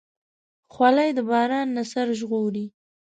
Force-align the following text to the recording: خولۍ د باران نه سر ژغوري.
خولۍ 0.73 1.09
د 1.17 1.19
باران 1.29 1.67
نه 1.77 1.83
سر 1.91 2.07
ژغوري. 2.19 2.65